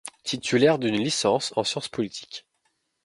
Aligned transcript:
Titulaire 0.23 0.79
d'une 0.79 0.97
licence 0.97 1.53
en 1.55 1.63
sciences 1.63 1.87
politique. 1.89 2.47